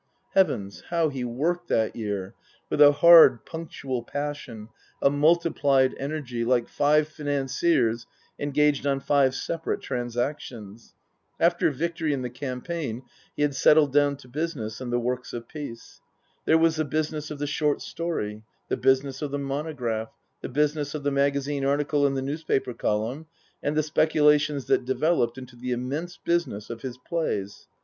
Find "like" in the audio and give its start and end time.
6.43-6.67